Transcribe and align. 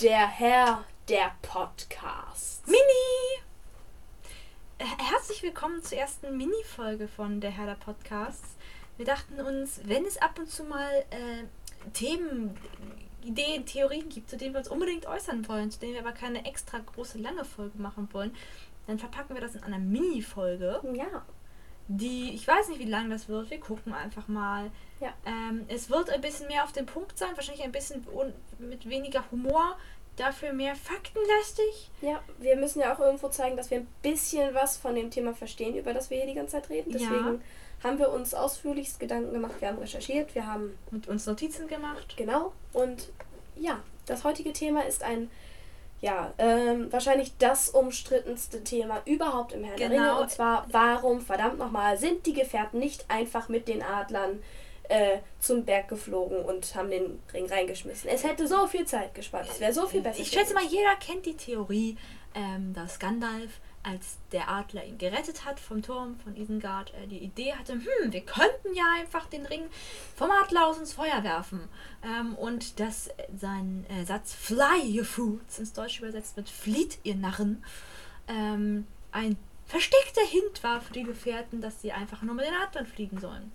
Der 0.00 0.26
Herr 0.26 0.84
der 1.08 1.32
Podcast. 1.42 2.66
Mini! 2.66 2.78
Äh, 4.78 4.84
Herzlich 4.84 5.42
willkommen 5.42 5.82
zur 5.82 5.98
ersten 5.98 6.36
Mini-Folge 6.36 7.06
von 7.06 7.40
Der 7.40 7.50
Herr 7.50 7.66
der 7.66 7.74
Podcasts. 7.74 8.56
Wir 8.96 9.04
dachten 9.04 9.38
uns, 9.40 9.82
wenn 9.84 10.04
es 10.04 10.16
ab 10.16 10.38
und 10.38 10.50
zu 10.50 10.64
mal 10.64 10.90
äh, 11.10 11.44
Themen, 11.92 12.58
Ideen, 13.22 13.66
Theorien 13.66 14.08
gibt, 14.08 14.30
zu 14.30 14.36
denen 14.36 14.54
wir 14.54 14.58
uns 14.58 14.68
unbedingt 14.68 15.06
äußern 15.06 15.46
wollen, 15.48 15.70
zu 15.70 15.78
denen 15.78 15.92
wir 15.92 16.00
aber 16.00 16.12
keine 16.12 16.44
extra 16.44 16.78
große, 16.78 17.18
lange 17.18 17.44
Folge 17.44 17.78
machen 17.78 18.08
wollen, 18.12 18.34
dann 18.86 18.98
verpacken 18.98 19.34
wir 19.36 19.42
das 19.42 19.54
in 19.54 19.62
einer 19.62 19.78
Mini-Folge, 19.78 20.80
Ja. 20.94 21.24
Die, 21.88 22.34
ich 22.34 22.46
weiß 22.46 22.68
nicht, 22.68 22.78
wie 22.78 22.88
lang 22.88 23.10
das 23.10 23.28
wird, 23.28 23.50
wir 23.50 23.60
gucken 23.60 23.92
einfach 23.92 24.28
mal. 24.28 24.70
Ja. 25.00 25.12
Ähm, 25.26 25.66
es 25.68 25.90
wird 25.90 26.10
ein 26.10 26.20
bisschen 26.20 26.48
mehr 26.48 26.64
auf 26.64 26.72
den 26.72 26.86
Punkt 26.86 27.18
sein, 27.18 27.30
wahrscheinlich 27.34 27.64
ein 27.64 27.72
bisschen 27.72 28.06
mit 28.58 28.88
weniger 28.88 29.24
Humor, 29.30 29.76
dafür 30.16 30.52
mehr 30.52 30.76
faktenlastig. 30.76 31.90
Ja, 32.00 32.22
wir 32.38 32.56
müssen 32.56 32.80
ja 32.80 32.94
auch 32.94 33.00
irgendwo 33.00 33.28
zeigen, 33.28 33.56
dass 33.56 33.70
wir 33.70 33.78
ein 33.78 33.88
bisschen 34.02 34.54
was 34.54 34.76
von 34.76 34.94
dem 34.94 35.10
Thema 35.10 35.34
verstehen, 35.34 35.76
über 35.76 35.92
das 35.92 36.10
wir 36.10 36.18
hier 36.18 36.26
die 36.26 36.34
ganze 36.34 36.52
Zeit 36.52 36.70
reden. 36.70 36.90
Ja. 36.92 36.98
Deswegen 36.98 37.42
haben 37.82 37.98
wir 37.98 38.10
uns 38.10 38.32
ausführlichst 38.32 38.98
Gedanken 38.98 39.32
gemacht, 39.32 39.54
wir 39.60 39.68
haben 39.68 39.78
recherchiert, 39.78 40.34
wir 40.34 40.46
haben 40.46 40.78
mit 40.90 41.06
uns 41.06 41.26
Notizen 41.26 41.68
gemacht. 41.68 42.16
Genau. 42.16 42.52
Und 42.72 43.10
ja, 43.56 43.82
das 44.06 44.24
heutige 44.24 44.52
Thema 44.52 44.86
ist 44.86 45.02
ein, 45.02 45.30
ja, 46.04 46.34
ähm, 46.36 46.92
wahrscheinlich 46.92 47.32
das 47.38 47.70
umstrittenste 47.70 48.62
Thema 48.62 49.00
überhaupt 49.06 49.52
im 49.54 49.64
Herrn 49.64 49.78
der 49.78 49.88
Genau. 49.88 50.02
Ringe. 50.02 50.20
Und 50.20 50.30
zwar, 50.30 50.66
warum, 50.70 51.22
verdammt 51.22 51.58
nochmal, 51.58 51.96
sind 51.96 52.26
die 52.26 52.34
Gefährten 52.34 52.78
nicht 52.78 53.06
einfach 53.08 53.48
mit 53.48 53.68
den 53.68 53.82
Adlern 53.82 54.42
äh, 54.90 55.20
zum 55.40 55.64
Berg 55.64 55.88
geflogen 55.88 56.44
und 56.44 56.74
haben 56.74 56.90
den 56.90 57.22
Ring 57.32 57.46
reingeschmissen? 57.46 58.10
Es 58.10 58.22
hätte 58.22 58.46
so 58.46 58.66
viel 58.66 58.84
Zeit 58.84 59.14
gespart. 59.14 59.48
Es 59.50 59.60
wäre 59.60 59.72
so 59.72 59.86
viel 59.86 60.02
besser. 60.02 60.20
Ich 60.20 60.28
schätze 60.28 60.52
mal, 60.52 60.64
jeder 60.64 60.94
kennt 60.96 61.24
die 61.24 61.38
Theorie, 61.38 61.96
ähm, 62.34 62.74
dass 62.74 62.98
Gandalf, 62.98 63.60
als 63.84 64.18
der 64.32 64.48
Adler 64.48 64.84
ihn 64.84 64.98
gerettet 64.98 65.44
hat 65.44 65.60
vom 65.60 65.82
Turm 65.82 66.18
von 66.20 66.36
Isengard, 66.36 66.92
äh, 66.94 67.06
die 67.06 67.18
Idee 67.18 67.54
hatte, 67.54 67.74
hm, 67.74 68.12
wir 68.12 68.22
könnten 68.22 68.74
ja 68.74 68.84
einfach 68.98 69.26
den 69.26 69.46
Ring 69.46 69.66
vom 70.16 70.30
Adler 70.30 70.66
aus 70.66 70.78
ins 70.78 70.94
Feuer 70.94 71.22
werfen. 71.22 71.68
Ähm, 72.02 72.34
und 72.34 72.80
dass 72.80 73.08
äh, 73.08 73.12
sein 73.36 73.86
äh, 73.88 74.04
Satz 74.04 74.34
Fly, 74.34 74.80
you 74.82 75.04
fools, 75.04 75.58
ins 75.58 75.72
Deutsche 75.72 76.02
übersetzt 76.02 76.36
mit 76.36 76.48
Flieht, 76.48 76.98
ihr 77.02 77.14
Narren, 77.14 77.62
ähm, 78.28 78.86
ein 79.12 79.36
versteckter 79.66 80.24
Hint 80.26 80.62
war 80.62 80.80
für 80.80 80.92
die 80.92 81.04
Gefährten, 81.04 81.60
dass 81.60 81.80
sie 81.80 81.92
einfach 81.92 82.22
nur 82.22 82.34
mit 82.34 82.46
den 82.46 82.54
Adlern 82.54 82.86
fliegen 82.86 83.20
sollen. 83.20 83.52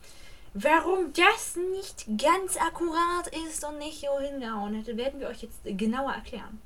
Warum 0.53 1.13
das 1.13 1.55
nicht 1.55 2.05
ganz 2.17 2.57
akkurat 2.57 3.27
ist 3.47 3.63
und 3.63 3.77
nicht 3.77 4.01
so 4.01 4.19
hingehauen 4.19 4.73
hätte, 4.73 4.97
werden 4.97 5.19
wir 5.19 5.27
euch 5.27 5.43
jetzt 5.43 5.59
genauer 5.63 6.13
erklären. 6.13 6.59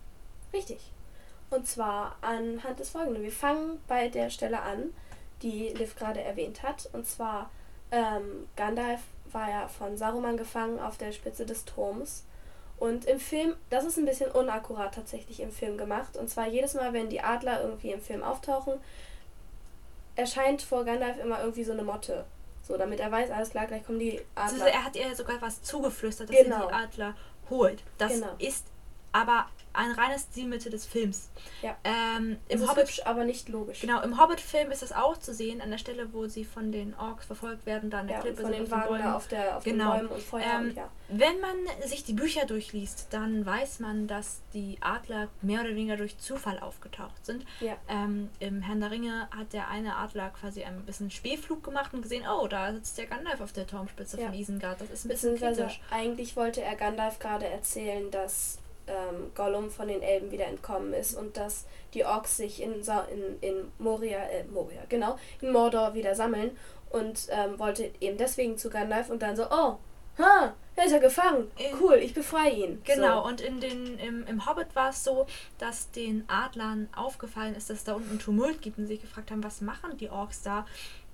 Richtig. 0.53 0.79
Und 1.53 1.67
zwar 1.67 2.15
anhand 2.21 2.79
des 2.79 2.89
folgenden. 2.89 3.21
Wir 3.23 3.31
fangen 3.31 3.79
bei 3.87 4.07
der 4.07 4.29
Stelle 4.29 4.61
an, 4.61 4.93
die 5.41 5.69
Liv 5.69 5.95
gerade 5.95 6.21
erwähnt 6.21 6.63
hat. 6.63 6.89
Und 6.93 7.07
zwar, 7.07 7.49
ähm, 7.91 8.47
Gandalf 8.55 9.01
war 9.31 9.49
ja 9.49 9.67
von 9.67 9.97
Saruman 9.97 10.37
gefangen 10.37 10.79
auf 10.79 10.97
der 10.97 11.11
Spitze 11.11 11.45
des 11.45 11.65
Turms. 11.65 12.23
Und 12.77 13.05
im 13.05 13.19
Film, 13.19 13.55
das 13.69 13.85
ist 13.85 13.97
ein 13.97 14.05
bisschen 14.05 14.31
unakkurat 14.31 14.95
tatsächlich 14.95 15.39
im 15.41 15.51
Film 15.51 15.77
gemacht. 15.77 16.17
Und 16.17 16.29
zwar 16.29 16.47
jedes 16.47 16.73
Mal, 16.73 16.91
wenn 16.91 17.09
die 17.09 17.21
Adler 17.21 17.61
irgendwie 17.61 17.91
im 17.91 18.01
Film 18.01 18.23
auftauchen, 18.23 18.73
erscheint 20.15 20.61
vor 20.61 20.83
Gandalf 20.85 21.19
immer 21.19 21.39
irgendwie 21.39 21.63
so 21.63 21.71
eine 21.71 21.83
Motte. 21.83 22.25
So, 22.67 22.77
damit 22.77 22.99
er 22.99 23.11
weiß, 23.11 23.29
alles 23.31 23.49
klar, 23.49 23.67
gleich 23.67 23.85
kommen 23.85 23.99
die 23.99 24.21
Also 24.35 24.55
Adler. 24.55 24.67
er 24.73 24.85
hat 24.85 24.95
ihr 24.95 25.15
sogar 25.15 25.41
was 25.41 25.61
zugeflüstert, 25.61 26.29
dass 26.29 26.35
Genau. 26.37 26.61
sie 26.61 26.67
die 26.67 26.73
Adler 26.73 27.15
holt. 27.49 27.83
Das 27.97 28.13
Genau. 28.13 28.29
ist 28.39 28.65
aber 29.13 29.47
ein 29.75 29.89
reines 29.91 30.27
Stilmittel 30.29 30.71
des 30.71 30.85
Films. 30.85 31.29
Ja. 31.63 31.75
Ähm, 31.83 32.37
es 32.47 32.57
Im 32.57 32.61
ist 32.63 32.69
Hobbit 32.69 32.83
hübsch, 32.83 33.01
aber 33.05 33.23
nicht 33.23 33.49
logisch. 33.49 33.79
Genau, 33.81 34.01
im 34.03 34.19
Hobbit-Film 34.21 34.69
ist 34.69 34.83
das 34.83 34.91
auch 34.91 35.17
zu 35.17 35.33
sehen, 35.33 35.61
an 35.61 35.71
der 35.71 35.79
Stelle, 35.79 36.13
wo 36.13 36.27
sie 36.27 36.45
von 36.45 36.71
den 36.71 36.93
Orks 36.93 37.25
verfolgt 37.25 37.65
werden, 37.65 37.89
da 37.89 38.01
an 38.01 38.07
der 38.07 38.17
Ja, 38.17 38.21
Klippe 38.21 38.43
von 38.43 38.51
den 38.51 38.63
auf 38.65 38.69
Wagen 38.71 38.87
Bäumen. 38.89 39.07
auf, 39.07 39.27
der, 39.29 39.57
auf 39.57 39.63
Genau. 39.63 39.93
den 39.93 40.01
Bäumen 40.01 40.13
und 40.13 40.21
Feuer 40.21 40.43
Ähm, 40.45 40.61
und 40.69 40.75
ja. 40.75 40.89
Wenn 41.09 41.39
man 41.41 41.55
sich 41.87 42.03
die 42.03 42.13
Bücher 42.13 42.45
durchliest, 42.45 43.07
dann 43.11 43.45
weiß 43.47 43.79
man, 43.79 44.05
dass 44.07 44.41
die 44.53 44.77
Adler 44.81 45.27
mehr 45.41 45.61
oder 45.61 45.69
weniger 45.71 45.97
durch 45.97 46.19
Zufall 46.19 46.59
aufgetaucht 46.59 47.25
sind. 47.25 47.43
Ja. 47.59 47.75
Ähm, 47.87 48.29
Im 48.39 48.61
Herrn 48.61 48.79
der 48.79 48.91
Ringe 48.91 49.27
hat 49.35 49.53
der 49.53 49.69
eine 49.69 49.95
Adler 49.95 50.29
quasi 50.39 50.63
ein 50.63 50.85
bisschen 50.85 51.09
Spähflug 51.09 51.63
gemacht 51.63 51.93
und 51.95 52.03
gesehen, 52.03 52.25
oh, 52.31 52.47
da 52.47 52.71
sitzt 52.73 52.97
der 52.99 53.07
Gandalf 53.07 53.41
auf 53.41 53.53
der 53.53 53.65
Turmspitze 53.65 54.19
Ja. 54.19 54.27
von 54.27 54.35
Isengard. 54.35 54.81
Das 54.81 54.89
ist 54.91 55.05
ein 55.05 55.09
bisschen 55.09 55.35
kritisch. 55.35 55.81
eigentlich 55.89 56.35
wollte 56.35 56.61
er 56.61 56.75
Gandalf 56.75 57.17
gerade 57.17 57.47
erzählen, 57.47 58.09
dass 58.11 58.59
ähm, 58.87 59.31
Gollum 59.35 59.69
von 59.69 59.87
den 59.87 60.01
Elben 60.01 60.31
wieder 60.31 60.45
entkommen 60.45 60.93
ist 60.93 61.15
und 61.15 61.37
dass 61.37 61.65
die 61.93 62.05
Orks 62.05 62.37
sich 62.37 62.61
in, 62.61 62.83
Sa 62.83 63.01
in, 63.11 63.39
in 63.41 63.71
Moria, 63.79 64.19
äh, 64.19 64.43
Moria, 64.45 64.81
genau, 64.89 65.17
in 65.41 65.51
Mordor 65.51 65.93
wieder 65.93 66.15
sammeln 66.15 66.51
und 66.89 67.27
ähm, 67.31 67.57
wollte 67.59 67.91
eben 67.99 68.17
deswegen 68.17 68.57
zu 68.57 68.69
Gandalf 68.69 69.09
und 69.09 69.21
dann 69.21 69.35
so, 69.35 69.45
oh, 69.49 69.77
ha, 70.17 70.53
er 70.75 70.85
ist 70.85 70.91
ja 70.91 70.99
gefangen, 70.99 71.51
cool, 71.81 71.95
ich 71.95 72.13
befreie 72.13 72.53
ihn. 72.53 72.81
Genau, 72.83 73.21
So. 73.23 73.29
und 73.29 73.41
in 73.41 73.59
den, 73.59 73.97
im, 73.99 74.25
im 74.27 74.45
Hobbit 74.45 74.75
war 74.75 74.89
es 74.89 75.03
so, 75.03 75.27
dass 75.59 75.91
den 75.91 76.23
Adlern 76.27 76.89
aufgefallen 76.95 77.55
ist, 77.55 77.69
dass 77.69 77.77
es 77.77 77.83
da 77.83 77.93
unten 77.93 78.19
Tumult 78.19 78.61
gibt 78.61 78.77
und 78.77 78.87
sie 78.87 78.93
sich 78.93 79.01
gefragt 79.01 79.31
haben, 79.31 79.43
was 79.43 79.61
machen 79.61 79.97
die 79.97 80.09
Orks 80.09 80.41
da? 80.41 80.65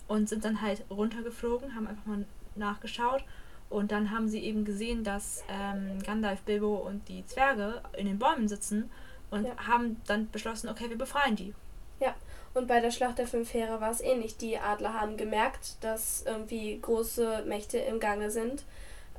Und 0.07 0.27
sind 0.27 0.43
dann 0.43 0.61
halt 0.61 0.83
runtergeflogen, 0.89 1.75
haben 1.75 1.87
einfach 1.87 2.05
mal 2.05 2.25
nachgeschaut 2.55 3.23
und 3.69 3.91
dann 3.91 4.11
haben 4.11 4.27
sie 4.27 4.39
eben 4.43 4.65
gesehen, 4.65 5.03
dass 5.03 5.43
ähm, 5.49 6.01
Gandalf, 6.05 6.41
Bilbo 6.41 6.75
und 6.75 7.07
die 7.07 7.25
Zwerge 7.25 7.81
in 7.97 8.07
den 8.07 8.17
Bäumen 8.19 8.47
sitzen 8.47 8.89
und 9.31 9.45
Ja. 9.45 9.55
haben 9.67 10.01
dann 10.07 10.29
beschlossen, 10.31 10.69
okay, 10.69 10.89
wir 10.89 10.97
befreien 10.97 11.35
die. 11.35 11.53
Ja, 11.99 12.15
und 12.53 12.67
bei 12.67 12.79
der 12.79 12.91
Schlacht 12.91 13.19
der 13.19 13.27
Fünf 13.27 13.53
Heere 13.53 13.79
war 13.81 13.91
es 13.91 14.01
ähnlich. 14.01 14.37
Die 14.37 14.57
Adler 14.57 14.93
haben 14.99 15.17
gemerkt, 15.17 15.75
dass 15.83 16.23
irgendwie 16.25 16.79
große 16.81 17.43
Mächte 17.45 17.77
im 17.77 17.99
Gange 17.99 18.31
sind. 18.31 18.63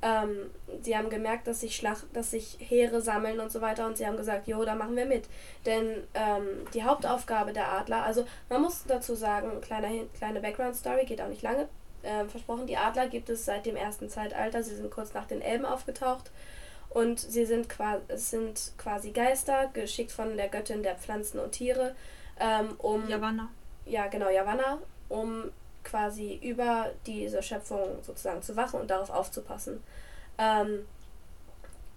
Ähm, 0.03 0.51
sie 0.81 0.97
haben 0.97 1.11
gemerkt, 1.11 1.47
dass 1.47 1.61
sich, 1.61 1.77
Schlacht, 1.77 2.07
dass 2.15 2.31
sich 2.31 2.57
Heere 2.59 3.03
sammeln 3.03 3.39
und 3.39 3.53
so 3.53 3.61
weiter 3.61 3.87
und 3.87 3.99
sie 3.99 4.07
haben 4.07 4.17
gesagt, 4.17 4.49
jo, 4.49 4.65
da 4.65 4.75
machen 4.75 4.97
wir 4.97 5.05
mit. 5.05 5.29
Denn 5.67 6.05
ähm, 6.15 6.47
die 6.73 6.83
Hauptaufgabe 6.85 7.53
der 7.53 7.71
Adler, 7.71 8.03
also 8.03 8.27
man 8.49 8.63
muss 8.63 8.85
dazu 8.89 9.15
sagen, 9.15 9.61
kleine, 9.61 10.07
kleine 10.17 10.41
Background-Story, 10.41 11.05
geht 11.05 11.21
auch 11.21 11.29
nicht 11.29 11.43
lange. 11.43 11.69
Ähm, 12.03 12.29
versprochen, 12.29 12.67
die 12.67 12.77
Adler 12.77 13.09
gibt 13.09 13.29
es 13.31 13.45
seit 13.45 13.67
dem 13.67 13.77
ersten 13.77 14.09
Zeitalter. 14.09 14.63
Sie 14.63 14.75
sind 14.75 14.91
kurz 14.91 15.15
nach 15.15 15.27
den 15.27 15.43
Elben 15.43 15.65
aufgetaucht. 15.65 16.31
Und 16.91 17.21
sie 17.21 17.47
sind, 17.47 17.69
qua 17.69 18.01
es 18.09 18.31
sind 18.31 18.73
quasi 18.77 19.13
Geister, 19.13 19.71
geschickt 19.73 20.11
von 20.11 20.37
der 20.37 20.49
Göttin 20.49 20.83
der 20.83 20.97
Pflanzen 20.97 21.39
und 21.39 21.53
Tiere, 21.53 21.95
ähm, 22.41 22.75
um 22.79 23.09
Yavanna. 23.09 23.49
ja 23.87 24.09
genau 24.09 24.29
Yavanna, 24.29 24.79
um 25.09 25.53
quasi 25.85 26.41
über 26.43 26.91
diese 27.07 27.43
Schöpfung 27.43 28.03
sozusagen 28.03 28.43
zu 28.43 28.57
wachen 28.57 28.81
und 28.81 28.91
darauf 28.91 29.11
aufzupassen. 29.11 29.83
Ähm, 30.39 30.85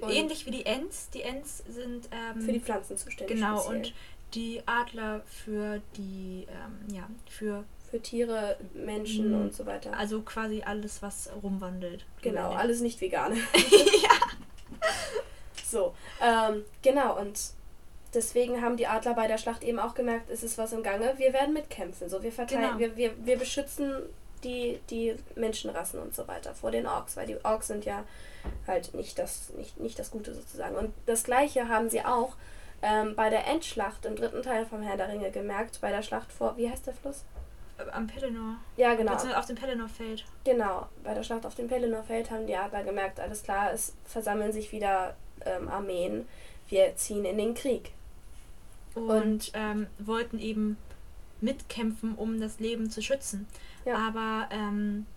Ähnlich 0.09 0.46
wie 0.46 0.52
die 0.52 0.66
Ents. 0.66 1.09
Die 1.12 1.22
Ents 1.22 1.63
sind 1.68 2.09
ähm, 2.12 2.42
für 2.42 2.52
die 2.52 2.59
Pflanzen 2.59 2.97
zuständig. 2.97 3.38
genau 3.38 3.59
speziell. 3.59 3.78
und 3.78 3.94
die 4.34 4.62
Adler 4.66 5.22
für 5.25 5.81
die 5.96 6.47
ähm, 6.50 6.94
ja 6.94 7.08
für 7.30 7.63
für 7.94 8.02
Tiere, 8.02 8.58
Menschen 8.74 9.30
Mhm. 9.30 9.42
und 9.42 9.54
so 9.56 9.68
weiter. 9.68 9.96
Also 9.96 10.22
quasi 10.24 10.64
alles, 10.66 11.04
was 11.04 11.30
rumwandelt. 11.44 12.06
Genau, 12.24 12.50
alles 12.54 12.80
nicht 12.81 13.00
vegane. 13.02 13.36
ja. 13.56 14.09
So, 15.64 15.94
ähm, 16.20 16.64
genau, 16.81 17.20
und 17.20 17.40
deswegen 18.16 18.64
haben 18.64 18.78
die 18.78 18.88
Adler 18.88 19.14
bei 19.14 19.28
der 19.28 19.38
Schlacht 19.38 19.64
eben 19.64 19.78
auch 19.78 19.94
gemerkt, 19.94 20.31
es 20.31 20.42
ist 20.42 20.58
was 20.58 20.74
im 20.74 20.81
Gange, 20.81 21.14
wir 21.18 21.34
werden 21.34 21.54
mitkämpfen. 21.54 22.09
So, 22.09 22.24
wir 22.24 22.31
verteilen, 22.31 22.64
Genau. 22.64 22.80
wir, 22.80 22.98
wir, 22.98 23.12
wir 23.26 23.38
beschützen 23.38 23.94
die, 24.44 24.80
die 24.90 25.16
Menschenrassen 25.36 26.00
und 26.00 26.16
so 26.16 26.28
weiter 26.28 26.56
vor 26.56 26.72
den 26.72 26.88
Orks, 26.88 27.16
weil 27.16 27.28
die 27.28 27.38
Orks 27.46 27.68
sind 27.68 27.86
ja 27.86 28.04
halt 28.66 28.96
nicht 28.96 29.20
das, 29.20 29.52
nicht, 29.58 29.80
nicht 29.80 30.00
das 30.00 30.10
Gute 30.10 30.34
sozusagen. 30.34 30.75
Und 30.75 30.94
das 31.06 31.24
gleiche 31.24 31.68
haben 31.70 31.92
sie 31.92 32.04
auch 32.04 32.34
ähm, 32.81 33.16
bei 33.16 33.30
der 33.30 33.45
Endschlacht 33.45 34.04
im 34.07 34.16
dritten 34.16 34.42
Teil 34.42 34.66
vom 34.66 34.81
Herr 34.81 34.98
der 34.98 35.10
Ringe 35.10 35.30
gemerkt, 35.30 35.80
bei 35.80 35.92
der 35.92 36.01
Schlacht 36.01 36.31
vor, 36.31 36.57
wie 36.57 36.68
heißt 36.69 36.88
der 36.88 36.95
Fluss? 36.95 37.24
Am 37.92 38.08
Pelennor. 38.08 38.58
Ja, 38.78 38.94
genau. 38.96 39.14
Beziehungsweise 39.14 39.40
auf 39.40 39.46
dem 39.46 39.56
Pelennor-Feld. 39.56 40.25
Genau, 40.44 40.88
bei 41.04 41.14
der 41.14 41.24
Schlacht 41.24 41.46
auf 41.46 41.56
dem 41.56 41.68
Pelennor-Feld 41.68 42.31
haben 42.31 42.48
die 42.48 42.56
Adler 42.56 42.84
gemerkt, 42.84 43.20
alles 43.20 43.44
klar, 43.44 43.74
es 43.74 43.94
versammeln 44.06 44.52
sich 44.52 44.72
wieder 44.72 45.16
ähm, 45.46 45.68
Armeen, 45.68 46.28
wir 46.70 46.96
ziehen 46.96 47.25
in 47.25 47.38
den 47.38 47.56
Krieg. 47.56 47.92
Und 48.96 49.52
ähm, 49.56 49.88
wollten 49.98 50.38
eben 50.38 50.78
mitkämpfen, 51.42 52.16
um 52.16 52.40
das 52.40 52.60
Leben 52.60 52.92
zu 52.92 53.02
schützen. 53.02 53.48
Ja. 53.86 53.96
Aber 53.98 54.48
ähm, 54.52 55.08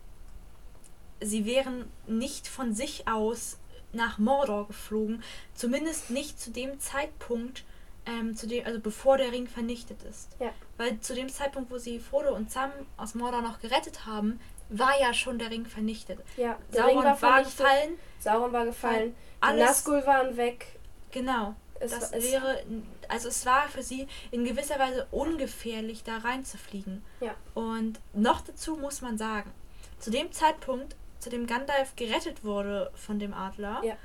sie 1.21 1.45
wären 1.45 1.85
nicht 2.07 2.49
von 2.49 2.75
sich 2.75 3.07
aus 3.07 3.59
nach 3.93 4.19
Mordor 4.19 4.67
geflogen. 4.67 5.23
Zumindest 5.55 6.11
nicht 6.11 6.41
zu 6.41 6.51
dem 6.51 6.81
Zeitpunkt, 6.81 7.65
ähm, 8.07 8.37
zu 8.37 8.47
dem, 8.47 8.65
also 8.65 8.81
bevor 8.81 9.17
der 9.19 9.33
Ring 9.33 9.47
vernichtet 9.49 10.03
ist. 10.05 10.37
Ja. 10.39 10.51
Weil 10.77 11.01
zu 11.01 11.15
dem 11.15 11.29
Zeitpunkt, 11.29 11.71
wo 11.71 11.79
sie 11.79 11.99
Frodo 11.99 12.35
und 12.35 12.51
Sam 12.51 12.71
aus 12.97 13.15
Mordor 13.15 13.43
noch 13.43 13.59
gerettet 13.61 14.07
haben, 14.07 14.41
war 14.69 14.99
ja 15.01 15.13
schon 15.15 15.39
der 15.39 15.51
Ring 15.51 15.65
vernichtet. 15.67 16.19
Ja, 16.37 16.57
der 16.73 16.87
Ring 16.87 16.95
Sauron 16.95 17.05
war 17.05 17.05
war 17.05 17.17
vernichtet, 17.45 17.59
gefallen. 17.59 17.99
Sauron 18.19 18.53
war 18.53 18.65
gefallen, 18.65 19.15
Alles- 19.41 19.65
Nazgul 19.67 20.07
waren 20.07 20.37
weg. 20.37 20.67
Genau. 21.13 21.55
Es 21.79 21.91
das 21.93 22.13
war- 22.13 22.23
wäre, 22.23 22.63
also 23.09 23.29
es 23.29 23.45
war 23.45 23.69
für 23.69 23.83
sie 23.83 24.09
in 24.31 24.45
gewisser 24.45 24.79
Weise 24.79 25.07
ungefährlich, 25.11 26.03
da 26.05 26.19
reinzufliegen. 26.19 27.05
Ja. 27.21 27.35
Und 27.55 28.01
noch 28.15 28.41
dazu 28.41 28.77
muss 28.77 29.03
man 29.03 29.19
sagen, 29.19 29.53
zu 29.99 30.11
dem 30.11 30.33
Zeitpunkt, 30.33 30.97
zu 31.19 31.29
dem 31.31 31.47
Gandalf 31.47 31.95
gerettet 31.97 32.45
wurde 32.45 32.91
von 32.95 33.19
dem 33.19 33.35
Adler, 33.35 33.83
Ja. 33.85 33.97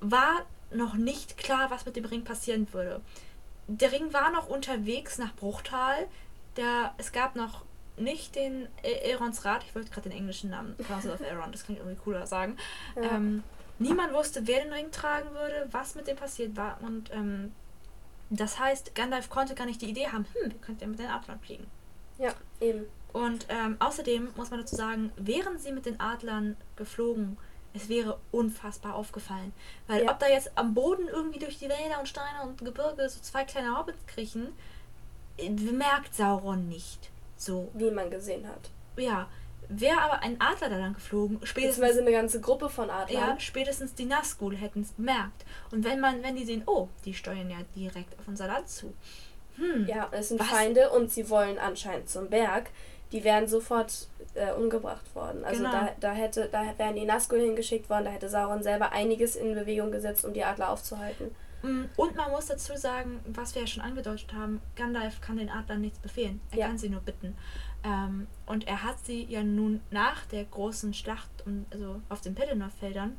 war 0.00 0.44
noch 0.72 0.94
nicht 0.94 1.36
klar, 1.38 1.70
was 1.70 1.86
mit 1.86 1.94
dem 1.96 2.04
Ring 2.04 2.24
passieren 2.24 2.66
würde. 2.72 3.00
Der 3.66 3.92
Ring 3.92 4.12
war 4.12 4.30
noch 4.30 4.48
unterwegs 4.48 5.18
nach 5.18 5.34
Bruchtal. 5.34 6.06
Der, 6.56 6.94
es 6.98 7.12
gab 7.12 7.36
noch 7.36 7.64
nicht 7.96 8.34
den 8.34 8.68
Elrons 8.82 9.44
Rat, 9.44 9.64
ich 9.64 9.74
wollte 9.74 9.90
gerade 9.90 10.08
den 10.08 10.18
englischen 10.18 10.50
Namen, 10.50 10.76
Council 10.86 11.12
of 11.12 11.20
Elrond, 11.20 11.54
das 11.54 11.64
klingt 11.64 11.80
irgendwie 11.80 11.98
cooler 12.02 12.26
sagen. 12.26 12.56
Ja. 12.96 13.02
Ähm, 13.02 13.44
niemand 13.78 14.12
wusste, 14.12 14.46
wer 14.46 14.62
den 14.62 14.72
Ring 14.72 14.90
tragen 14.90 15.30
würde, 15.32 15.68
was 15.70 15.94
mit 15.94 16.06
dem 16.06 16.16
passiert 16.16 16.56
war. 16.56 16.78
Und 16.82 17.12
ähm, 17.12 17.52
das 18.30 18.58
heißt, 18.58 18.94
Gandalf 18.94 19.30
konnte 19.30 19.54
gar 19.54 19.66
nicht 19.66 19.80
die 19.80 19.90
Idee 19.90 20.08
haben, 20.08 20.26
hm, 20.32 20.50
wir 20.50 20.60
könnten 20.60 20.82
ja 20.82 20.86
mit 20.88 20.98
den 20.98 21.10
Adlern 21.10 21.38
fliegen. 21.40 21.66
ja, 22.18 22.32
eben. 22.60 22.86
Und 23.12 23.46
ähm, 23.48 23.76
außerdem 23.78 24.30
muss 24.34 24.50
man 24.50 24.58
dazu 24.58 24.74
sagen, 24.74 25.12
wären 25.16 25.56
sie 25.58 25.70
mit 25.70 25.86
den 25.86 26.00
Adlern 26.00 26.56
geflogen, 26.74 27.38
es 27.74 27.88
wäre 27.88 28.18
unfassbar 28.30 28.94
aufgefallen. 28.94 29.52
Weil 29.86 30.04
Ja. 30.04 30.12
ob 30.12 30.18
da 30.20 30.28
jetzt 30.28 30.50
am 30.56 30.74
Boden 30.74 31.08
irgendwie 31.08 31.38
durch 31.38 31.58
die 31.58 31.68
Wälder 31.68 31.98
und 31.98 32.08
Steine 32.08 32.42
und 32.42 32.64
Gebirge 32.64 33.08
so 33.08 33.20
zwei 33.20 33.44
kleine 33.44 33.76
Hobbits 33.76 34.06
kriechen, 34.06 34.52
äh, 35.38 35.50
merkt 35.50 36.14
Sauron 36.14 36.68
nicht. 36.68 37.10
So, 37.36 37.70
Wie 37.74 37.90
man 37.90 38.10
gesehen 38.10 38.46
hat. 38.48 38.70
ja. 38.96 39.28
Wäre 39.70 39.98
aber 40.02 40.22
ein 40.22 40.38
Adler 40.42 40.68
da 40.68 40.76
dann 40.78 40.92
geflogen, 40.92 41.40
spätestens 41.42 41.96
eine 41.96 42.12
ganze 42.12 42.38
Gruppe 42.38 42.68
von 42.68 42.90
Adlern. 42.90 43.30
ja, 43.30 43.40
spätestens 43.40 43.94
die 43.94 44.04
Nazgul 44.04 44.54
hätten 44.54 44.82
es 44.82 44.92
bemerkt. 44.92 45.46
Und 45.70 45.84
wenn 45.84 46.00
man, 46.00 46.22
wenn 46.22 46.36
die 46.36 46.44
sehen, 46.44 46.64
oh, 46.66 46.88
die 47.06 47.14
steuern 47.14 47.48
ja 47.48 47.56
direkt 47.74 48.18
auf 48.18 48.28
unser 48.28 48.46
Land 48.46 48.68
zu. 48.68 48.92
Hm. 49.56 49.86
Ja, 49.86 50.08
es 50.10 50.28
sind 50.28 50.38
Was? 50.40 50.48
Feinde 50.48 50.90
und 50.90 51.10
sie 51.10 51.30
wollen 51.30 51.58
anscheinend 51.58 52.10
zum 52.10 52.28
Berg. 52.28 52.68
Die 53.14 53.24
wären 53.24 53.46
sofort 53.48 54.08
äh, 54.34 54.50
umgebracht 54.52 55.14
worden. 55.14 55.44
Also 55.44 55.62
Genau. 55.62 55.70
da, 55.72 55.88
da 56.00 56.12
hätte, 56.12 56.48
da 56.50 56.62
wären 56.76 56.96
die 56.96 57.04
Nazgul 57.06 57.38
hingeschickt 57.40 57.88
worden, 57.88 58.04
da 58.06 58.10
hätte 58.10 58.28
Sauron 58.28 58.62
selber 58.62 58.92
einiges 58.92 59.36
in 59.36 59.54
Bewegung 59.54 59.90
gesetzt, 59.92 60.24
um 60.26 60.34
die 60.34 60.44
Adler 60.44 60.68
aufzuhalten. 60.70 61.34
Mm, 61.62 61.84
Und 61.96 62.16
man 62.16 62.30
muss 62.32 62.46
dazu 62.46 62.76
sagen, 62.76 63.20
was 63.28 63.54
wir 63.54 63.62
ja 63.62 63.66
schon 63.68 63.82
angedeutet 63.82 64.34
haben, 64.34 64.60
Gandalf 64.76 65.20
kann 65.22 65.36
den 65.38 65.48
Adlern 65.48 65.80
nichts 65.80 65.98
befehlen. 66.00 66.40
Er 66.50 66.58
Ja. 66.58 66.66
kann 66.66 66.76
sie 66.78 66.90
nur 66.90 67.00
bitten. 67.00 67.36
Ähm, 67.84 68.26
und 68.46 68.66
er 68.66 68.82
hat 68.82 68.96
sie 69.04 69.24
ja 69.24 69.42
nun 69.44 69.80
nach 69.90 70.26
der 70.26 70.44
großen 70.44 70.92
Schlacht, 70.92 71.30
um, 71.46 71.64
also 71.70 72.00
auf 72.08 72.20
den 72.20 72.34
Pelennor-Feldern, 72.34 73.16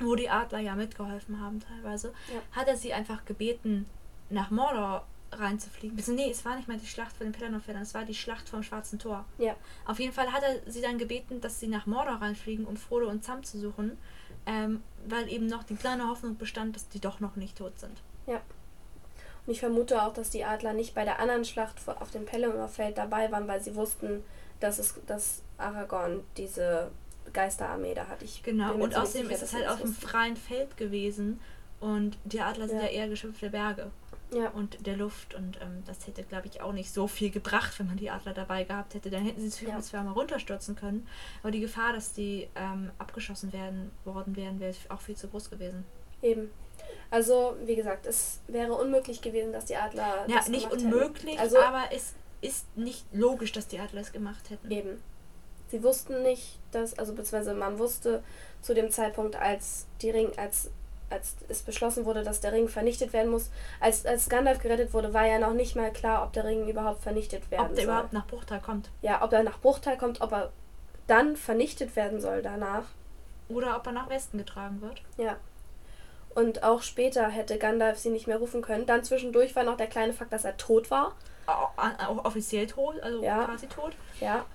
wo 0.00 0.14
die 0.16 0.30
Adler 0.30 0.60
ja 0.60 0.74
mitgeholfen 0.74 1.40
haben 1.40 1.60
teilweise, 1.60 2.12
Ja. 2.32 2.40
hat 2.58 2.66
er 2.68 2.76
sie 2.76 2.92
einfach 2.94 3.24
gebeten, 3.26 3.86
nach 4.30 4.50
Mordor 4.50 5.04
reinzufliegen. 5.38 5.96
Beziehungsweise, 5.96 6.28
nee, 6.28 6.32
es 6.32 6.44
war 6.44 6.56
nicht 6.56 6.68
mal 6.68 6.76
die 6.78 6.86
Schlacht 6.86 7.16
von 7.16 7.26
den 7.26 7.32
Pelennor-Feldern, 7.32 7.82
es 7.82 7.94
war 7.94 8.04
die 8.04 8.14
Schlacht 8.14 8.48
vom 8.48 8.62
Schwarzen 8.62 8.98
Tor. 8.98 9.24
Ja, 9.38 9.54
Auf 9.86 9.98
jeden 10.00 10.12
Fall 10.12 10.32
hat 10.32 10.42
er 10.42 10.70
sie 10.70 10.80
dann 10.80 10.98
gebeten, 10.98 11.40
dass 11.40 11.60
sie 11.60 11.68
nach 11.68 11.86
Mordor 11.86 12.16
reinfliegen, 12.16 12.64
um 12.64 12.76
Frodo 12.76 13.08
und 13.08 13.24
Sam 13.24 13.42
zu 13.44 13.58
suchen, 13.58 13.98
ähm, 14.46 14.82
weil 15.06 15.28
eben 15.32 15.46
noch 15.46 15.62
die 15.64 15.76
kleine 15.76 16.08
Hoffnung 16.08 16.36
bestand, 16.36 16.76
dass 16.76 16.88
die 16.88 17.00
doch 17.00 17.20
noch 17.20 17.36
nicht 17.36 17.58
tot 17.58 17.78
sind. 17.78 18.00
ja. 18.26 18.40
Und 19.46 19.52
ich 19.52 19.60
vermute 19.60 20.02
auch, 20.02 20.14
dass 20.14 20.30
die 20.30 20.42
Adler 20.42 20.72
nicht 20.72 20.94
bei 20.94 21.04
der 21.04 21.18
anderen 21.18 21.44
Schlacht 21.44 21.76
auf 21.86 22.10
dem 22.10 22.24
Pelennor-Feld 22.24 22.96
dabei 22.96 23.30
waren, 23.30 23.46
weil 23.46 23.60
sie 23.60 23.74
wussten, 23.74 24.24
dass, 24.58 24.78
es, 24.78 24.94
dass 25.06 25.42
Aragorn 25.58 26.24
diese 26.38 26.90
Geisterarmee 27.34 27.92
da 27.92 28.06
hat. 28.06 28.22
Ich 28.22 28.42
Genau, 28.42 28.72
und 28.72 28.96
außerdem 28.96 29.26
sicher, 29.26 29.34
ist 29.36 29.42
es 29.42 29.52
halt 29.52 29.68
auf 29.68 29.82
dem 29.82 29.92
freien 29.92 30.36
Feld 30.38 30.78
gewesen 30.78 31.40
und 31.78 32.16
die 32.24 32.40
Adler 32.40 32.68
sind 32.68 32.78
Ja. 32.78 32.84
ja 32.84 32.90
eher 32.90 33.08
Geschöpf 33.10 33.38
der 33.40 33.50
Berge 33.50 33.90
Ja, 34.32 34.48
und 34.50 34.86
der 34.86 34.96
Luft 34.96 35.34
und 35.34 35.60
ähm, 35.60 35.82
das 35.86 36.06
hätte, 36.06 36.22
glaube 36.24 36.46
ich, 36.48 36.60
auch 36.60 36.72
nicht 36.72 36.92
so 36.92 37.06
viel 37.06 37.30
gebracht, 37.30 37.78
wenn 37.78 37.86
man 37.86 37.96
die 37.96 38.10
Adler 38.10 38.32
dabei 38.34 38.64
gehabt 38.64 38.94
hätte. 38.94 39.10
Dann 39.10 39.24
hätten 39.24 39.40
sie 39.40 39.48
sich 39.48 39.68
Ja. 39.68 39.80
zwar 39.80 40.02
mal 40.02 40.12
runterstürzen 40.12 40.74
können, 40.76 41.06
aber 41.42 41.50
die 41.52 41.60
Gefahr, 41.60 41.92
dass 41.92 42.12
die 42.12 42.48
ähm, 42.56 42.90
abgeschossen 42.98 43.52
werden 43.52 43.90
worden 44.04 44.34
wären, 44.36 44.58
wäre 44.60 44.74
auch 44.88 45.00
viel 45.00 45.16
zu 45.16 45.28
groß 45.28 45.50
gewesen. 45.50 45.84
eben. 46.22 46.50
Also, 47.10 47.56
wie 47.64 47.76
gesagt, 47.76 48.06
es 48.06 48.40
wäre 48.48 48.72
unmöglich 48.74 49.22
gewesen, 49.22 49.52
dass 49.52 49.66
die 49.66 49.76
Adler. 49.76 50.24
Ja, 50.26 50.38
das 50.38 50.48
nicht 50.48 50.68
hätten. 50.68 50.86
unmöglich, 50.92 51.38
Also, 51.38 51.58
aber 51.58 51.84
es 51.92 52.14
ist 52.40 52.66
nicht 52.76 53.04
logisch, 53.12 53.52
dass 53.52 53.68
die 53.68 53.78
Adler 53.78 54.00
es 54.00 54.10
gemacht 54.10 54.50
hätten. 54.50 54.70
Eben. 54.70 55.00
Sie 55.68 55.82
wussten 55.84 56.22
nicht, 56.22 56.58
dass, 56.72 56.98
also 56.98 57.12
beziehungsweise 57.14 57.54
man 57.54 57.78
wusste 57.78 58.22
zu 58.62 58.74
dem 58.74 58.90
Zeitpunkt, 58.90 59.36
als 59.36 59.86
die 60.02 60.10
Ring, 60.10 60.32
als, 60.36 60.70
als 61.10 61.36
es 61.48 61.62
beschlossen 61.62 62.04
wurde, 62.04 62.22
dass 62.24 62.40
der 62.40 62.52
Ring 62.52 62.68
vernichtet 62.68 63.12
werden 63.12 63.30
muss, 63.30 63.50
als, 63.80 64.04
als 64.06 64.28
Gandalf 64.28 64.58
gerettet 64.60 64.92
wurde, 64.94 65.12
war 65.14 65.26
ja 65.26 65.38
noch 65.38 65.52
nicht 65.54 65.76
mal 65.76 65.92
klar, 65.92 66.24
ob 66.24 66.32
der 66.32 66.44
Ring 66.44 66.66
überhaupt 66.68 67.02
vernichtet 67.02 67.50
werden 67.50 67.62
Ob 67.66 67.68
der 67.74 67.84
soll. 67.84 67.84
überhaupt 67.84 68.12
nach 68.12 68.26
Bruchtal 68.26 68.60
kommt 68.60 68.90
ja, 69.02 69.22
ob 69.22 69.32
er 69.32 69.42
nach 69.42 69.58
Bruchteil 69.60 69.96
kommt, 69.96 70.20
ob 70.20 70.32
er 70.32 70.50
dann 71.06 71.36
vernichtet 71.36 71.94
werden 71.96 72.20
soll 72.20 72.42
danach. 72.42 72.84
oder 73.48 73.76
ob 73.76 73.86
er 73.86 73.92
nach 73.92 74.08
Westen 74.08 74.38
getragen 74.38 74.80
wird. 74.80 75.02
Ja. 75.18 75.36
Und 76.34 76.64
auch 76.64 76.82
später 76.82 77.28
hätte 77.28 77.58
Gandalf 77.58 77.98
sie 77.98 78.08
nicht 78.10 78.26
mehr 78.26 78.38
rufen 78.38 78.62
können. 78.62 78.86
Dann 78.86 79.04
zwischendurch 79.04 79.54
war 79.54 79.62
noch 79.64 79.76
der 79.76 79.86
kleine 79.86 80.12
Fakt, 80.14 80.32
dass 80.32 80.44
er 80.44 80.56
tot 80.56 80.90
war. 80.90 81.14
Au- 81.46 81.68
Auch 82.08 82.24
offiziell 82.24 82.66
tot, 82.66 82.98
also 83.02 83.22
Ja. 83.22 83.44
quasi 83.44 83.66
tot. 83.68 83.92
Ja. 84.20 84.46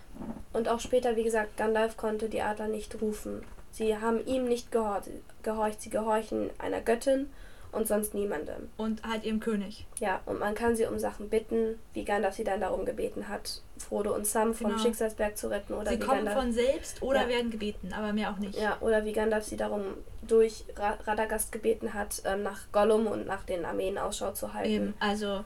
Und 0.52 0.68
auch 0.68 0.80
später, 0.80 1.16
wie 1.16 1.24
gesagt, 1.24 1.56
Gandalf 1.56 1.96
konnte 1.96 2.28
die 2.28 2.42
Adler 2.42 2.68
nicht 2.68 3.00
rufen. 3.02 3.46
Sie 3.72 3.98
haben 3.98 4.26
ihm 4.26 4.46
nicht 4.46 4.72
gehor 4.72 5.02
gehorcht. 5.44 5.82
Sie 5.82 5.90
gehorchen 5.90 6.50
einer 6.58 6.82
Göttin 6.82 7.30
und 7.72 7.88
sonst 7.88 8.16
niemandem. 8.16 8.68
Und 8.78 9.04
halt 9.04 9.24
ihrem 9.26 9.40
König. 9.40 9.86
Ja, 10.00 10.22
und 10.26 10.40
man 10.40 10.56
kann 10.56 10.76
sie 10.76 10.86
um 10.88 10.98
Sachen 10.98 11.30
bitten, 11.30 11.78
wie 11.94 12.04
Gandalf 12.04 12.34
sie 12.36 12.44
dann 12.44 12.62
darum 12.62 12.84
gebeten 12.84 13.28
hat, 13.30 13.62
Frodo 13.78 14.16
und 14.16 14.26
Sam 14.26 14.56
vom 14.56 14.72
Genau. 14.72 14.82
Schicksalsberg 14.82 15.38
zu 15.38 15.50
retten. 15.52 15.74
Oder 15.76 15.92
Sie 15.92 16.00
kommen 16.00 16.26
Gandalf, 16.26 16.38
von 16.40 16.52
selbst 16.52 17.02
oder 17.04 17.22
Ja. 17.24 17.28
werden 17.30 17.52
gebeten, 17.52 17.94
aber 17.94 18.12
mehr 18.12 18.32
auch 18.32 18.38
nicht. 18.40 18.58
ja, 18.60 18.78
oder 18.82 19.06
wie 19.06 19.14
Gandalf 19.14 19.44
sie 19.46 19.56
darum 19.56 19.84
durch 20.24 20.66
Ra 20.76 20.98
Radagast 21.06 21.52
gebeten 21.52 21.94
hat, 21.94 22.24
ähm, 22.26 22.42
nach 22.42 22.72
Gollum 22.72 23.06
und 23.06 23.28
nach 23.28 23.44
den 23.44 23.64
Armeen 23.66 24.00
Ausschau 24.00 24.32
zu 24.32 24.54
halten. 24.56 24.70
Eben, 24.72 24.94
also 25.00 25.44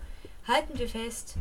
halten 0.48 0.80
wir 0.80 0.88
fest, 0.88 1.36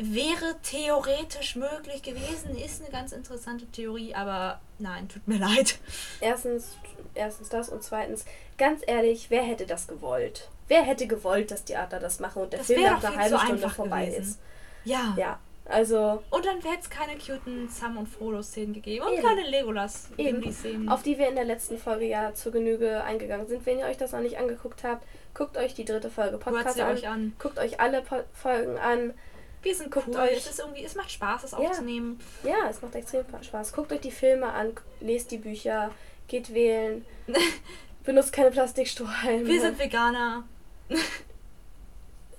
wäre 0.00 0.56
theoretisch 0.62 1.56
möglich 1.56 2.02
gewesen, 2.02 2.56
ist 2.56 2.80
eine 2.82 2.90
ganz 2.90 3.12
interessante 3.12 3.66
Theorie, 3.66 4.14
aber 4.14 4.60
nein, 4.78 5.08
tut 5.08 5.26
mir 5.26 5.38
leid. 5.38 5.78
Erstens, 6.20 6.76
erstens 7.14 7.48
das 7.48 7.68
und 7.68 7.82
zweitens, 7.82 8.24
ganz 8.56 8.82
ehrlich, 8.86 9.26
wer 9.30 9.42
hätte 9.42 9.66
das 9.66 9.86
gewollt? 9.86 10.48
Wer 10.68 10.82
hätte 10.82 11.06
gewollt, 11.06 11.50
dass 11.50 11.64
die 11.64 11.76
Adler 11.76 12.00
das 12.00 12.20
machen 12.20 12.42
und 12.42 12.52
der 12.52 12.58
Das 12.60 12.66
Film 12.66 12.82
nach 12.82 13.02
einer 13.02 13.16
halben 13.16 13.38
Stunde 13.38 13.70
vorbei 13.70 14.06
gewesen. 14.06 14.22
ist? 14.22 14.38
Ja. 14.84 15.14
Ja, 15.16 15.38
also 15.64 16.22
Und 16.30 16.44
dann 16.46 16.60
hätte 16.60 16.80
es 16.82 16.90
keine 16.90 17.16
cuten 17.18 17.68
Sam 17.68 17.96
und 17.96 18.06
Frodo-Szenen 18.06 18.72
gegeben 18.74 19.06
und 19.06 19.14
Eben. 19.14 19.22
keine 19.22 19.42
Legolas 19.48 20.08
Eben. 20.16 20.40
Gimli-Szenen. 20.40 20.88
auf 20.88 21.02
die 21.02 21.18
wir 21.18 21.28
in 21.28 21.34
der 21.34 21.44
letzten 21.44 21.78
Folge 21.78 22.06
ja 22.06 22.34
zur 22.34 22.52
Genüge 22.52 23.02
eingegangen 23.02 23.46
sind. 23.48 23.64
Wenn 23.66 23.78
ihr 23.78 23.86
euch 23.86 23.96
das 23.96 24.12
noch 24.12 24.20
nicht 24.20 24.38
angeguckt 24.38 24.84
habt, 24.84 25.06
guckt 25.34 25.56
euch 25.56 25.74
die 25.74 25.84
dritte 25.84 26.10
Folge 26.10 26.38
Podcast 26.38 26.78
an. 26.80 26.94
euch 26.96 27.08
an. 27.08 27.32
Guckt 27.38 27.58
euch 27.58 27.80
alle 27.80 28.02
po 28.02 28.16
Folgen 28.32 28.76
an. 28.78 29.14
Wir 29.62 29.74
sind 29.74 29.90
Guckt 29.90 30.08
cool. 30.08 30.16
euch- 30.16 30.36
Es 30.36 30.46
ist 30.50 30.60
irgendwie, 30.60 30.84
es 30.84 30.94
macht 30.94 31.10
Spaß, 31.10 31.42
das 31.42 31.50
Ja. 31.52 31.58
aufzunehmen. 31.58 32.20
Ja, 32.44 32.68
es 32.70 32.80
macht 32.80 32.94
extrem 32.94 33.24
Spaß. 33.42 33.72
Guckt 33.72 33.92
euch 33.92 34.00
die 34.00 34.10
Filme 34.12 34.46
an, 34.52 34.72
lest 35.00 35.30
die 35.30 35.38
Bücher, 35.38 35.90
geht 36.28 36.52
wählen, 36.54 37.04
benutzt 38.04 38.32
keine 38.32 38.50
Plastikstrohhalme. 38.50 39.46
Wir 39.46 39.60
sind 39.60 39.78
Veganer. 39.78 40.44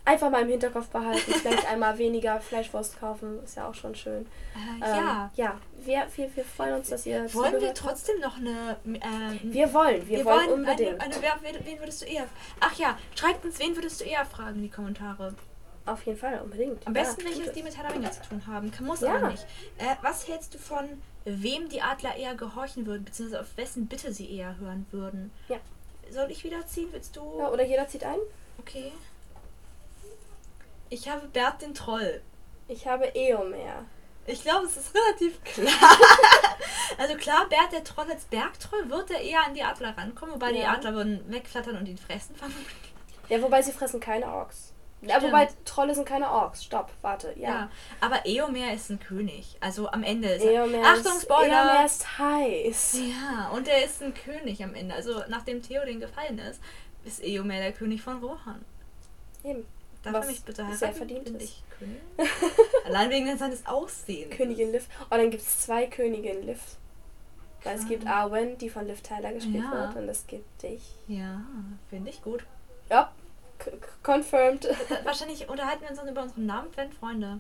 Einfach 0.06 0.32
mal 0.32 0.42
im 0.42 0.50
Hinterkopf 0.50 0.88
behalten, 0.88 1.32
vielleicht 1.34 1.68
einmal 1.68 1.96
weniger 2.00 2.40
Fleischwurst 2.42 3.00
kaufen, 3.00 3.44
ist 3.44 3.58
ja 3.58 3.68
auch 3.70 3.76
schon 3.76 3.94
schön. 3.94 4.26
Äh, 4.82 4.86
Ähm, 4.90 4.96
ja. 4.96 5.32
Ja, 5.36 5.58
wir, 5.86 6.08
wir, 6.16 6.36
wir 6.36 6.44
freuen 6.46 6.74
uns, 6.76 6.90
dass 6.90 7.06
ihr 7.06 7.32
Wollen 7.36 7.52
wir 7.52 7.60
zugehört 7.60 7.64
habt. 7.68 7.78
trotzdem 7.78 8.20
noch 8.20 8.38
eine. 8.38 8.78
Ähm, 8.86 9.40
Wir 9.44 9.72
wollen, 9.72 10.08
wir, 10.08 10.26
wollen, 10.26 10.50
unbedingt. 10.50 11.00
Eine, 11.00 11.14
eine, 11.16 11.22
wer, 11.22 11.64
wen 11.64 11.78
würdest 11.80 12.02
du 12.02 12.06
eher. 12.08 12.26
Ach 12.60 12.74
ja, 12.80 12.98
schreibt 13.14 13.46
uns, 13.46 13.60
wen 13.60 13.76
würdest 13.76 14.02
du 14.02 14.06
eher 14.06 14.26
fragen 14.26 14.56
in 14.56 14.62
die 14.64 14.70
Kommentare. 14.72 15.36
Auf 15.90 16.06
jeden 16.06 16.18
Fall, 16.20 16.40
unbedingt. 16.42 16.86
Am 16.86 16.94
besten 16.94 17.22
ja, 17.22 17.28
welches, 17.28 17.46
tut 17.48 17.56
die 17.56 17.64
mit 17.64 17.76
Herr 17.78 18.12
zu 18.12 18.22
tun 18.30 18.46
haben. 18.48 18.72
Kann, 18.72 18.86
muss 18.86 19.02
Ja. 19.02 19.16
aber 19.16 19.30
nicht. 19.32 19.46
Äh, 19.78 19.96
was 20.02 20.28
hältst 20.28 20.54
du 20.54 20.58
von, 20.60 21.02
wem 21.26 21.68
die 21.70 21.82
Adler 21.82 22.16
eher 22.16 22.36
gehorchen 22.36 22.86
würden, 22.86 23.06
beziehungsweise 23.06 23.42
auf 23.42 23.58
wessen 23.58 23.88
Bitte 23.88 24.14
sie 24.14 24.32
eher 24.32 24.58
hören 24.58 24.86
würden? 24.92 25.32
Ja. 25.48 25.58
Soll 26.12 26.30
ich 26.32 26.44
wieder 26.44 26.66
ziehen? 26.68 26.90
Willst 26.92 27.16
du? 27.16 27.40
Ja, 27.40 27.50
oder 27.50 27.66
jeder 27.66 27.88
zieht 27.88 28.04
ein. 28.04 28.20
Okay. 28.60 28.92
Ich 30.90 31.08
habe 31.10 31.28
Bert 31.28 31.62
den 31.62 31.74
Troll. 31.74 32.22
Ich 32.68 32.88
habe 32.88 33.06
Eomer. 33.16 33.86
Ich 34.26 34.44
glaube, 34.44 34.66
es 34.68 34.78
ist 34.78 34.94
relativ 34.94 35.44
klar. 35.44 35.98
also 36.98 37.16
klar, 37.16 37.48
Bert 37.50 37.72
der 37.72 37.84
Troll 37.84 38.06
als 38.12 38.26
Bergtroll 38.26 38.90
wird 38.90 39.10
er 39.12 39.22
eher 39.22 39.44
an 39.46 39.54
die 39.56 39.64
Adler 39.64 39.98
rankommen, 39.98 40.36
wobei 40.36 40.52
die 40.52 40.60
Ja. 40.60 40.74
Adler 40.74 40.94
würden 40.94 41.24
wegflattern 41.32 41.78
und 41.78 41.88
ihn 41.88 41.98
fressen. 41.98 42.36
Ja, 43.30 43.40
wobei 43.44 43.62
sie 43.62 43.72
fressen 43.72 44.00
keine 44.00 44.26
Orks. 44.26 44.74
Ja, 45.02 45.22
wobei 45.22 45.48
Trolle 45.64 45.96
sind 45.96 46.06
keine 46.06 46.30
Orks. 46.30 46.64
Stopp, 46.64 46.92
warte. 47.02 47.34
Ja. 47.38 47.50
Ja. 47.50 47.72
aber 48.02 48.26
Eomer 48.26 48.74
ist 48.74 48.90
ein 48.90 49.00
König. 49.00 49.56
Also 49.62 49.90
am 49.90 50.04
Ende 50.04 50.28
ist 50.30 50.44
Eomer 50.44 50.78
er. 50.80 50.86
Achtung, 50.86 51.14
ist, 51.14 51.22
Spoiler! 51.24 51.48
Eomer 51.72 51.86
ist 51.86 52.20
heiß. 52.20 52.98
Ja, 53.10 53.50
und 53.54 53.68
er 53.68 53.86
ist 53.86 54.02
ein 54.04 54.14
König 54.14 54.62
am 54.64 54.76
Ende. 54.76 54.94
Also 54.96 55.22
nachdem 55.30 55.62
Theoden 55.62 56.00
gefallen 56.02 56.38
ist, 56.40 56.60
ist 57.06 57.24
Eomer 57.24 57.56
der 57.60 57.72
König 57.72 58.02
von 58.02 58.20
Rohan. 58.22 58.64
Eben. 59.44 59.66
Darf 60.04 60.14
Was 60.14 60.26
er 60.26 60.32
mich 60.32 60.44
bitte 60.44 60.56
sehr 60.66 60.68
heiraten? 60.90 60.96
verdient 60.96 61.26
Bin 61.26 61.36
ist. 61.36 61.44
ich 61.44 61.64
König? 61.78 62.02
Allein 62.86 63.10
wegen 63.10 63.38
seines 63.38 63.66
Aussehens. 63.66 64.36
Königin 64.36 64.72
Liv. 64.74 64.88
Oh, 65.06 65.16
dann 65.16 65.30
gibt 65.32 65.44
es 65.44 65.60
zwei 65.62 65.88
Königinnen 65.88 66.44
Liv. 66.46 66.60
Weil 67.64 67.78
es 67.78 67.88
gibt 67.88 68.08
Arwen, 68.08 68.58
die 68.58 68.70
von 68.70 68.86
Liv 68.88 69.02
Tyler 69.02 69.34
gespielt 69.34 69.64
Ja. 69.64 69.72
wird, 69.94 69.96
und 69.98 70.08
es 70.10 70.26
gibt 70.28 70.62
dich. 70.64 70.82
Ja, 71.08 71.42
finde 71.90 72.10
ich 72.10 72.22
gut. 72.22 72.46
Ja, 72.90 73.12
confirmed. 74.04 74.68
Wahrscheinlich 75.04 75.48
unterhalten 75.50 75.82
wir 75.84 75.90
uns 75.90 76.00
dann 76.00 76.08
über 76.08 76.22
unsere 76.24 76.42
Namen, 76.42 76.70
wenn 76.76 76.92
Freunde. 76.92 77.40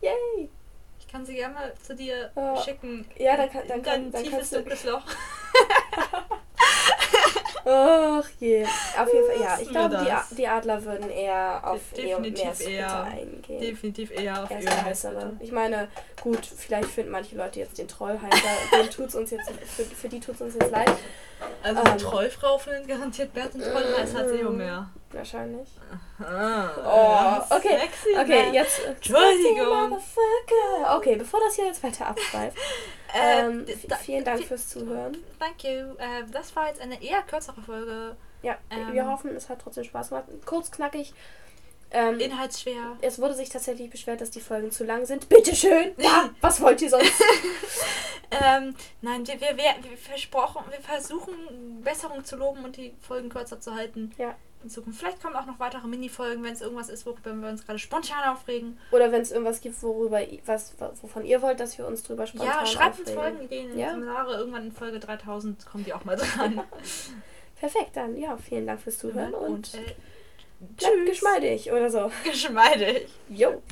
Yay! 0.00 0.48
Ich 0.98 1.08
kann 1.08 1.24
sie 1.26 1.34
gerne 1.34 1.54
mal 1.54 1.72
zu 1.82 1.94
dir 1.94 2.30
Ja. 2.34 2.56
schicken. 2.62 3.06
Ja, 3.16 3.36
dann 3.36 3.50
kann- 3.50 3.68
dann 3.68 3.82
kann- 3.82 4.10
dein 4.10 4.12
dann 4.12 4.22
tiefes 4.24 4.50
dunkles 4.50 4.84
Loch. 4.84 5.02
Ach 7.64 8.28
je. 8.40 8.64
Auf 8.64 9.12
jeden 9.12 9.26
Fall, 9.26 9.40
ja. 9.40 9.58
Ich 9.60 9.68
glaube, 9.68 10.06
die, 10.30 10.34
die 10.36 10.48
Adler 10.48 10.84
würden 10.84 11.10
eher 11.10 11.60
auf 11.64 11.80
Definitiv 11.96 12.58
Bitte 12.58 12.70
eher. 12.70 13.02
eingehen. 13.04 13.60
Definitiv 13.60 14.10
eher 14.10 14.42
auf. 14.42 14.48
Bitte. 14.48 15.36
Ich 15.40 15.52
meine, 15.52 15.88
gut, 16.22 16.44
vielleicht 16.44 16.88
finden 16.88 17.12
manche 17.12 17.36
Leute 17.36 17.60
jetzt 17.60 17.78
den 17.78 17.88
Troll 17.88 18.18
heißer. 18.20 18.76
Den 18.82 18.90
tut's 18.90 19.14
uns 19.14 19.30
jetzt, 19.30 19.50
für, 19.50 19.84
für 19.84 20.08
die 20.08 20.20
tut 20.20 20.34
es 20.36 20.40
uns 20.40 20.54
jetzt 20.54 20.70
leid. 20.70 20.90
Also 21.62 21.82
Ähm. 21.82 21.98
Trollfrau 21.98 22.58
findet 22.58 22.88
garantiert 22.88 23.32
Bert 23.34 23.54
und 23.54 23.62
heißer 23.64 24.18
als 24.18 24.32
Eomer. 24.32 24.90
Wahrscheinlich. 25.10 25.68
Ah, 26.20 26.70
Oh, 27.50 27.54
okay. 27.56 27.78
Sexy, 27.80 28.18
Okay, 28.18 28.48
ne? 28.50 28.54
jetzt. 28.54 28.80
Entschuldigung. 28.86 29.98
Okay, 30.96 31.16
bevor 31.16 31.40
das 31.40 31.54
hier 31.56 31.66
jetzt 31.66 31.82
weiter 31.82 32.06
abschweift. 32.06 32.56
Ähm, 33.14 33.66
da- 33.88 33.96
vielen 33.96 34.24
Dank 34.24 34.42
fürs 34.42 34.68
Zuhören. 34.70 35.18
Thank 35.38 35.64
you. 35.64 35.94
Äh, 35.98 36.24
das 36.32 36.56
war 36.56 36.68
jetzt 36.68 36.80
eine 36.80 37.02
eher 37.02 37.20
kürzere 37.20 37.60
Folge. 37.60 38.16
Ja, 38.40 38.56
Ähm. 38.70 38.94
wir 38.94 39.06
hoffen, 39.06 39.36
es 39.36 39.50
hat 39.50 39.60
trotzdem 39.62 39.84
Spaß 39.84 40.08
gemacht. 40.08 40.24
Kurz, 40.46 40.70
knackig. 40.70 41.12
Ähm, 41.90 42.18
Inhaltsschwer. 42.20 42.96
es 43.02 43.18
wurde 43.20 43.34
sich 43.34 43.50
tatsächlich 43.50 43.90
beschwert, 43.90 44.22
dass 44.22 44.30
die 44.30 44.40
Folgen 44.40 44.70
zu 44.70 44.84
lang 44.84 45.04
sind. 45.04 45.28
Bitteschön! 45.28 45.92
Ja, 45.98 46.30
was 46.40 46.62
wollt 46.62 46.80
ihr 46.80 46.88
sonst? 46.88 47.12
Ähm, 48.30 48.74
nein, 49.02 49.26
wir, 49.26 49.38
wir, 49.38 49.56
wir, 49.58 49.74
wir 49.90 49.98
versprochen, 49.98 50.64
wir 50.70 50.80
versuchen 50.80 51.82
Besserung 51.84 52.24
zu 52.24 52.36
loben 52.36 52.64
und 52.64 52.78
die 52.78 52.94
Folgen 53.06 53.28
kürzer 53.28 53.60
zu 53.60 53.74
halten. 53.74 54.10
Ja. 54.16 54.34
In 54.62 54.70
Zukunft. 54.70 54.98
Vielleicht 54.98 55.22
kommen 55.22 55.34
auch 55.36 55.46
noch 55.46 55.58
weitere 55.58 55.86
Mini-Folgen, 55.86 56.42
wenn 56.42 56.52
es 56.52 56.60
irgendwas 56.60 56.88
ist, 56.88 57.04
worüber 57.06 57.34
wir 57.34 57.48
uns 57.48 57.64
gerade 57.66 57.78
spontan 57.78 58.28
aufregen. 58.28 58.78
Oder 58.90 59.10
wenn 59.12 59.22
es 59.22 59.30
irgendwas 59.32 59.60
gibt, 59.60 59.82
worüber 59.82 60.20
was, 60.46 60.74
wovon 61.00 61.24
ihr 61.24 61.42
wollt, 61.42 61.60
dass 61.60 61.78
wir 61.78 61.86
uns 61.86 62.02
drüber 62.02 62.26
spontan 62.26 62.48
ja, 62.48 62.66
schreibt 62.66 63.00
uns 63.00 63.08
aufregen. 63.10 63.22
Folgenideen 63.22 63.70
in 63.70 63.74
die 63.76 63.80
Ja. 63.80 63.90
Kommentare. 63.90 64.36
Irgendwann 64.36 64.64
in 64.66 64.72
Folge 64.72 65.00
3000 65.00 65.66
kommen 65.66 65.84
die 65.84 65.92
auch 65.92 66.04
mal 66.04 66.16
dran. 66.16 66.60
Perfekt, 67.60 67.96
dann 67.96 68.16
ja, 68.16 68.36
vielen 68.36 68.66
Dank 68.66 68.80
fürs 68.80 68.98
Zuhören 68.98 69.34
und, 69.34 69.50
und 69.50 69.74
äh, 69.74 69.94
bleibt 70.76 71.06
geschmeidig 71.06 71.70
oder 71.70 71.90
so. 71.90 72.10
geschmeidig. 72.24 73.08
Jo. 73.28 73.62